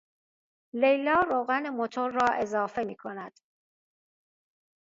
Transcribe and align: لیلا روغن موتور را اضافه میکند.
لیلا 0.81 1.19
روغن 1.31 1.69
موتور 1.69 2.11
را 2.11 2.27
اضافه 2.33 2.83
میکند. 2.83 3.39